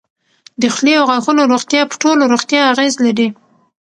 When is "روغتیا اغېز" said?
2.33-2.93